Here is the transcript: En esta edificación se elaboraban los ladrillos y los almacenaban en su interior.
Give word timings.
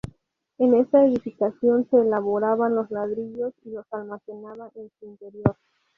En 0.57 0.73
esta 0.73 1.05
edificación 1.05 1.87
se 1.91 1.97
elaboraban 2.01 2.73
los 2.73 2.89
ladrillos 2.89 3.53
y 3.63 3.69
los 3.69 3.85
almacenaban 3.93 4.71
en 4.73 4.89
su 4.99 5.05
interior. 5.05 5.55